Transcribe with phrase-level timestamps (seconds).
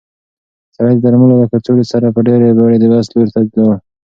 [0.75, 3.77] سړی د درملو له کڅوړې سره په ډېرې بیړې د بس لور ته لاړ.